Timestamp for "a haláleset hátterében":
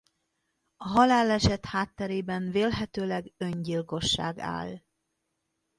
0.77-2.51